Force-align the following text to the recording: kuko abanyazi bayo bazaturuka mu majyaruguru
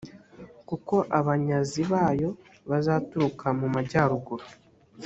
kuko 0.69 0.95
abanyazi 1.19 1.81
bayo 1.91 2.29
bazaturuka 2.69 3.47
mu 3.59 3.67
majyaruguru 3.75 4.45